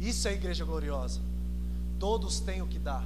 [0.00, 1.20] Isso é igreja gloriosa.
[1.98, 3.04] Todos têm o que dar,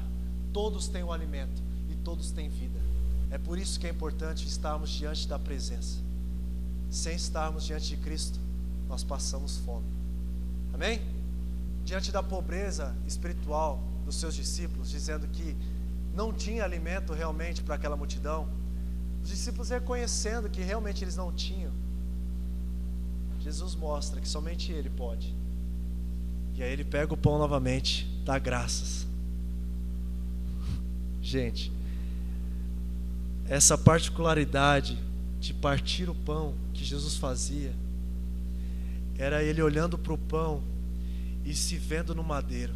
[0.52, 2.80] todos têm o alimento e todos têm vida.
[3.30, 6.06] É por isso que é importante estarmos diante da presença
[6.90, 8.38] sem estarmos diante de Cristo,
[8.88, 9.86] nós passamos fome.
[10.72, 11.00] Amém?
[11.84, 15.56] Diante da pobreza espiritual dos seus discípulos, dizendo que
[16.14, 18.48] não tinha alimento realmente para aquela multidão,
[19.22, 21.72] os discípulos reconhecendo que realmente eles não tinham,
[23.46, 25.32] Jesus mostra que somente Ele pode.
[26.56, 29.06] E aí ele pega o pão novamente, dá graças.
[31.22, 31.70] Gente,
[33.46, 34.98] essa particularidade
[35.38, 37.72] de partir o pão que Jesus fazia
[39.16, 40.60] era ele olhando para o pão
[41.44, 42.74] e se vendo no madeiro.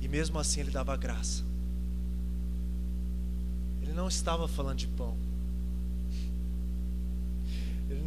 [0.00, 1.42] E mesmo assim ele dava graça.
[3.82, 5.16] Ele não estava falando de pão.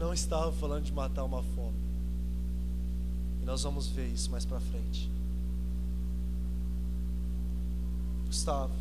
[0.03, 1.77] Não estava falando de matar uma fome.
[3.41, 5.09] E nós vamos ver isso mais para frente.
[8.25, 8.73] Gustavo,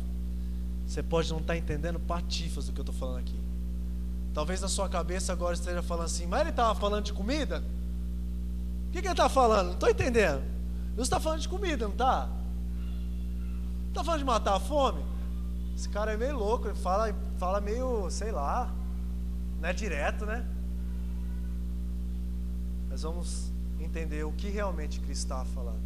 [0.85, 3.39] você pode não estar tá entendendo patifas do que eu estou falando aqui.
[4.33, 7.63] Talvez na sua cabeça agora esteja falando assim, mas ele estava falando de comida?
[8.89, 9.67] O que, que ele está falando?
[9.67, 10.43] Não estou entendendo.
[10.89, 12.27] Jesus está falando de comida, não está?
[13.87, 15.01] Está falando de matar a fome?
[15.73, 18.69] Esse cara é meio louco, ele fala, fala meio, sei lá,
[19.61, 20.45] não é direto, né?
[22.93, 25.81] Mas vamos entender o que realmente Cristo estava falando.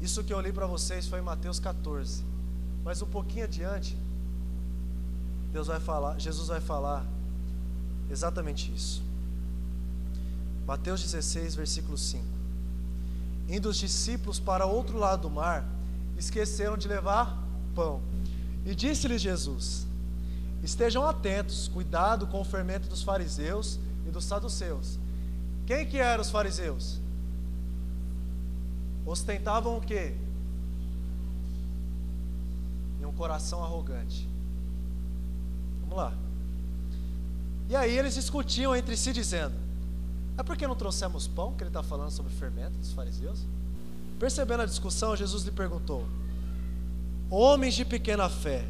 [0.00, 2.24] Isso que eu li para vocês foi em Mateus 14.
[2.82, 3.94] Mas um pouquinho adiante,
[5.52, 7.04] Deus vai falar, Jesus vai falar
[8.10, 9.02] exatamente isso.
[10.66, 12.24] Mateus 16, versículo 5.
[13.46, 15.68] Indo os discípulos para outro lado do mar,
[16.16, 17.38] esqueceram de levar
[17.74, 18.00] pão.
[18.64, 19.86] E disse-lhes Jesus:
[20.62, 24.98] Estejam atentos, cuidado com o fermento dos fariseus e dos saduceus.
[25.66, 27.00] Quem que eram os fariseus?
[29.06, 30.14] Ostentavam o quê?
[33.00, 34.28] E um coração arrogante.
[35.80, 36.12] Vamos lá.
[37.68, 39.54] E aí eles discutiam entre si, dizendo:
[40.36, 43.46] É porque não trouxemos pão que ele está falando sobre fermento dos fariseus?
[44.18, 46.04] Percebendo a discussão, Jesus lhe perguntou:
[47.30, 48.64] Homens de pequena fé,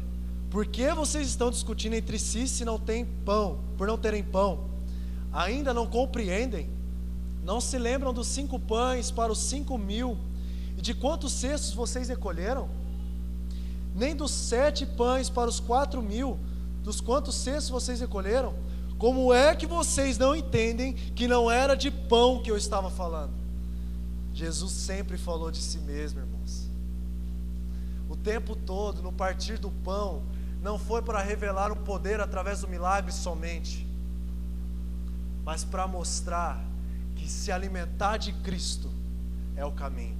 [0.49, 4.69] por que vocês estão discutindo entre si se não tem pão, por não terem pão?
[5.33, 6.69] Ainda não compreendem?
[7.43, 10.17] Não se lembram dos cinco pães para os cinco mil
[10.77, 12.69] e de quantos cestos vocês recolheram?
[13.95, 16.37] Nem dos sete pães para os quatro mil,
[16.83, 18.53] dos quantos cestos vocês recolheram?
[18.97, 23.33] Como é que vocês não entendem que não era de pão que eu estava falando?
[24.33, 26.71] Jesus sempre falou de si mesmo, irmãos
[28.11, 30.21] o tempo todo no partir do pão,
[30.61, 33.87] não foi para revelar o poder através do milagre somente,
[35.45, 36.61] mas para mostrar
[37.21, 38.89] que se alimentar de Cristo
[39.55, 40.17] é o caminho,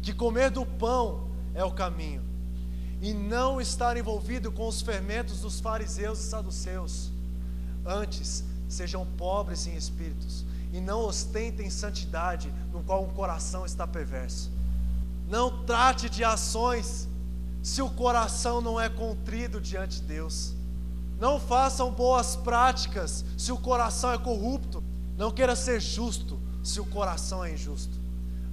[0.00, 2.22] que comer do pão é o caminho,
[3.02, 7.12] e não estar envolvido com os fermentos dos fariseus e saduceus.
[7.84, 14.50] Antes, sejam pobres em espíritos e não ostentem santidade, no qual o coração está perverso.
[15.28, 17.06] Não trate de ações
[17.62, 20.54] se o coração não é contrido diante de Deus.
[21.20, 24.82] Não façam boas práticas se o coração é corrupto.
[25.16, 27.98] Não queira ser justo se o coração é injusto.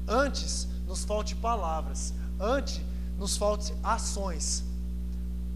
[0.08, 2.82] Antes nos falte palavras, antes
[3.18, 4.64] nos falte ações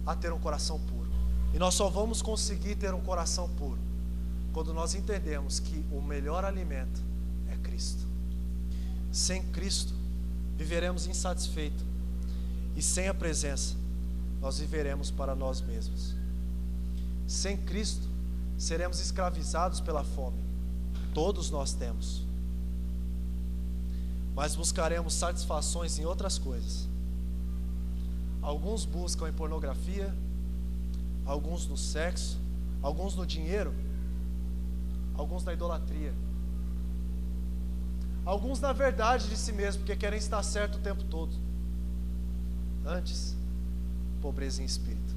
[0.06, 1.10] a ter um coração puro.
[1.54, 3.80] E nós só vamos conseguir ter um coração puro
[4.54, 7.02] quando nós entendemos que o melhor alimento
[7.52, 8.06] é Cristo.
[9.12, 9.94] Sem Cristo,
[10.58, 11.84] viveremos insatisfeitos.
[12.76, 13.76] E sem a presença,
[14.40, 16.14] nós viveremos para nós mesmos.
[17.28, 18.08] Sem Cristo,
[18.58, 20.45] seremos escravizados pela fome.
[21.16, 22.24] Todos nós temos.
[24.36, 26.90] Mas buscaremos satisfações em outras coisas.
[28.42, 30.14] Alguns buscam em pornografia,
[31.26, 32.38] alguns no sexo,
[32.82, 33.74] alguns no dinheiro,
[35.18, 36.14] alguns na idolatria.
[38.26, 41.34] Alguns na verdade de si mesmo, porque querem estar certo o tempo todo.
[42.86, 43.38] Antes,
[44.22, 45.16] pobreza em espírito.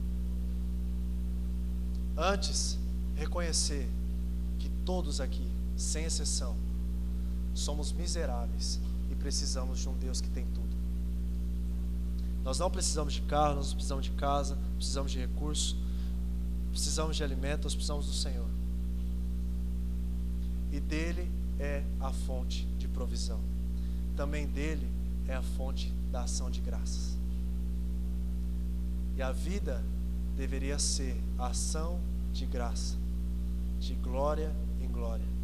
[2.17, 2.79] Antes,
[3.17, 3.89] reconhecer
[4.61, 5.48] que todos aqui,
[5.79, 6.57] sem exceção,
[7.55, 10.77] somos miseráveis e precisamos de um Deus que tem tudo.
[12.45, 15.77] Nós não precisamos de carro, nós precisamos de casa, precisamos de recursos,
[16.71, 18.49] precisamos de alimento, nós precisamos do Senhor.
[20.73, 23.41] E dele é a fonte de provisão.
[24.17, 24.87] Também dele
[25.29, 27.17] é a fonte da ação de graças.
[29.17, 29.83] E a vida
[30.37, 32.01] deveria ser ação
[32.33, 32.97] de graça,
[33.79, 35.38] de glória em glória.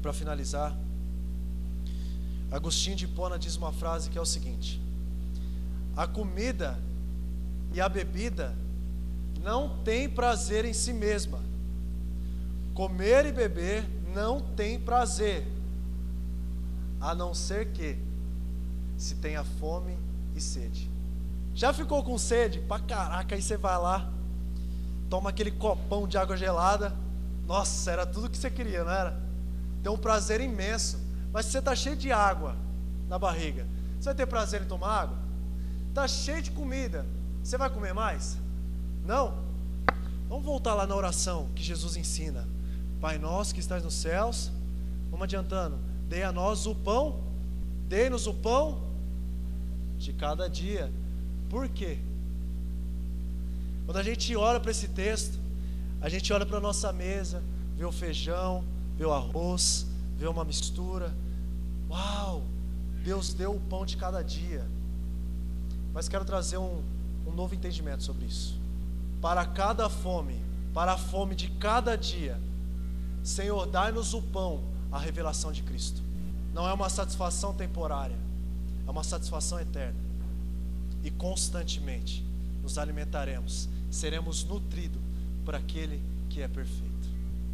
[0.00, 0.76] Para finalizar,
[2.50, 4.80] Agostinho de Pona diz uma frase que é o seguinte:
[5.96, 6.78] A comida
[7.72, 8.54] e a bebida
[9.42, 11.40] não têm prazer em si mesma,
[12.74, 13.84] Comer e beber
[14.14, 15.46] não tem prazer,
[17.00, 17.98] a não ser que
[18.96, 19.98] se tenha fome
[20.34, 20.88] e sede.
[21.54, 22.60] Já ficou com sede?
[22.60, 24.10] Pra caraca, aí você vai lá,
[25.10, 26.96] toma aquele copão de água gelada.
[27.46, 29.29] Nossa, era tudo que você queria, não era?
[29.82, 30.98] Tem um prazer imenso.
[31.32, 32.56] Mas se você está cheio de água
[33.08, 33.66] na barriga,
[33.98, 35.18] você vai ter prazer em tomar água?
[35.88, 37.04] Está cheio de comida,
[37.42, 38.36] você vai comer mais?
[39.04, 39.34] Não?
[40.28, 42.46] Vamos voltar lá na oração que Jesus ensina.
[43.00, 44.52] Pai nosso que estás nos céus,
[45.10, 45.78] vamos adiantando,
[46.08, 47.20] dê a nós o pão,
[47.88, 48.82] dê-nos o pão
[49.98, 50.92] de cada dia.
[51.48, 51.98] Por quê?
[53.86, 55.38] Quando a gente olha para esse texto,
[56.00, 57.42] a gente olha para a nossa mesa,
[57.76, 58.64] vê o feijão,
[59.00, 59.86] vê o arroz,
[60.18, 61.10] vê uma mistura.
[61.88, 62.42] Uau!
[63.02, 64.62] Deus deu o pão de cada dia.
[65.94, 66.82] Mas quero trazer um,
[67.26, 68.60] um novo entendimento sobre isso.
[69.22, 70.38] Para cada fome,
[70.74, 72.38] para a fome de cada dia,
[73.24, 74.60] Senhor, dai-nos o pão,
[74.92, 76.02] a revelação de Cristo.
[76.52, 78.18] Não é uma satisfação temporária,
[78.86, 79.98] é uma satisfação eterna.
[81.02, 82.22] E constantemente
[82.62, 85.00] nos alimentaremos, seremos nutridos
[85.42, 87.08] por aquele que é perfeito.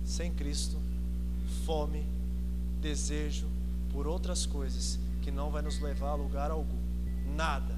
[0.04, 0.76] Sem Cristo,
[1.66, 2.06] fome,
[2.80, 3.48] desejo
[3.92, 6.78] por outras coisas que não vai nos levar a lugar algum.
[7.34, 7.74] Nada,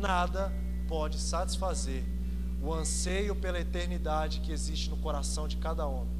[0.00, 0.52] nada
[0.86, 2.04] pode satisfazer
[2.62, 6.14] o anseio pela eternidade que existe no coração de cada homem.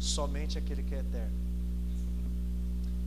[0.00, 1.38] Somente aquele que é eterno.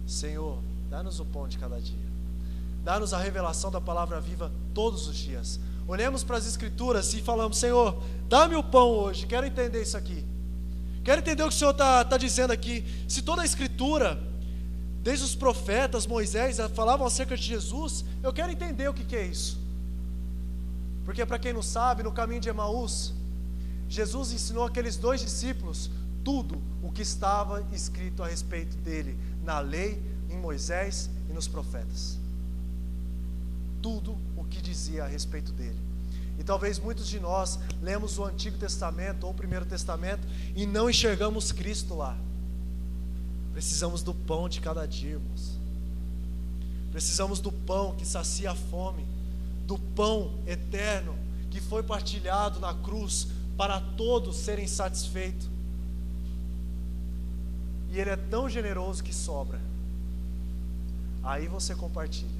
[0.07, 2.13] Senhor, dá-nos o pão de cada dia.
[2.83, 5.59] Dá-nos a revelação da palavra viva todos os dias.
[5.87, 9.25] Olhemos para as Escrituras e falamos: Senhor, dá-me o pão hoje.
[9.25, 10.32] Quero entender isso aqui.
[11.03, 12.85] Quero entender o que o Senhor está tá dizendo aqui.
[13.07, 14.17] Se toda a Escritura,
[15.01, 19.25] desde os profetas, Moisés, falavam acerca de Jesus, eu quero entender o que, que é
[19.25, 19.59] isso.
[21.03, 23.13] Porque, para quem não sabe, no caminho de Emaús,
[23.89, 25.89] Jesus ensinou aqueles dois discípulos
[26.23, 32.17] tudo o que estava escrito a respeito dele na lei, em Moisés e nos profetas.
[33.81, 35.92] Tudo o que dizia a respeito dele.
[36.39, 40.89] E talvez muitos de nós lemos o Antigo Testamento ou o Primeiro Testamento e não
[40.89, 42.17] enxergamos Cristo lá.
[43.53, 45.59] Precisamos do pão de cada dia, irmãos.
[46.91, 49.05] Precisamos do pão que sacia a fome,
[49.65, 51.15] do pão eterno
[51.49, 55.47] que foi partilhado na cruz para todos serem satisfeitos.
[57.91, 59.61] E Ele é tão generoso que sobra.
[61.23, 62.32] Aí você compartilha.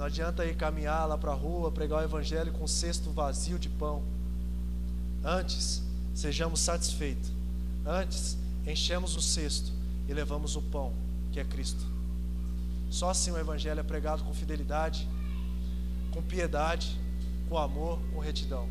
[0.00, 3.58] Não adianta ir caminhar lá para a rua, pregar o Evangelho com um cesto vazio
[3.58, 4.02] de pão.
[5.22, 5.82] Antes,
[6.14, 7.30] sejamos satisfeitos.
[7.84, 9.70] Antes, enchemos o cesto
[10.08, 10.94] e levamos o pão,
[11.30, 11.84] que é Cristo.
[12.88, 15.06] Só assim o Evangelho é pregado com fidelidade,
[16.12, 16.98] com piedade,
[17.50, 18.70] com amor, com retidão.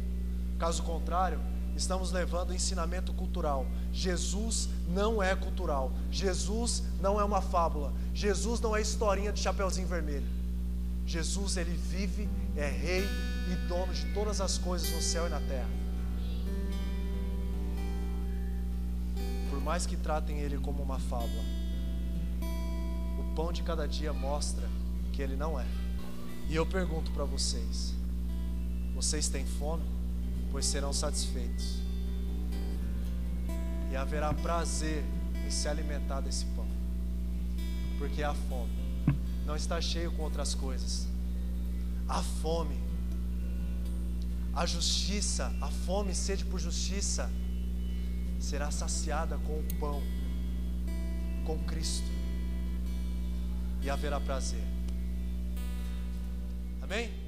[0.57, 1.39] Caso contrário,
[1.75, 3.67] estamos levando ensinamento cultural.
[3.93, 5.91] Jesus não é cultural.
[6.09, 7.93] Jesus não é uma fábula.
[8.15, 10.38] Jesus não é historinha de chapeuzinho vermelho.
[11.09, 13.03] Jesus ele vive, é rei
[13.51, 15.67] e dono de todas as coisas no céu e na terra.
[19.49, 21.43] Por mais que tratem ele como uma fábula,
[23.19, 24.69] o pão de cada dia mostra
[25.11, 25.65] que ele não é.
[26.47, 27.95] E eu pergunto para vocês:
[28.93, 29.83] vocês têm fome?
[30.51, 31.79] Pois serão satisfeitos.
[33.91, 35.03] E haverá prazer
[35.43, 36.67] em se alimentar desse pão.
[37.97, 38.78] Porque a fome
[39.49, 41.07] não está cheio com outras coisas.
[42.07, 42.79] A fome,
[44.53, 47.31] a justiça, a fome e sede por justiça
[48.39, 50.03] será saciada com o pão,
[51.47, 52.05] com Cristo,
[53.81, 54.63] e haverá prazer.
[56.79, 57.18] Amém?